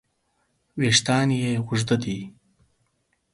[0.79, 2.17] وېښتیان یې اوږده دي.